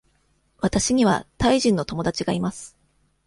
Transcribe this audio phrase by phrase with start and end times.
[0.61, 2.75] わたしにはタイ人の友達がいます。